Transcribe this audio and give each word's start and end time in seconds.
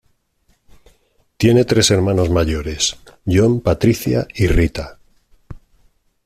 Tiene 1.37 1.63
tres 1.63 1.91
hermanos 1.91 2.31
mayores, 2.31 2.97
John, 3.23 3.59
Patricia 3.61 4.27
y 4.33 4.47
Rita. 4.47 4.97